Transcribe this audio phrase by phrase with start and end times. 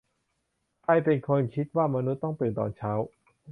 [0.83, 2.91] ใครเป็นคนคิดว่ามนุษย์ต้องตื่นตอนเช้า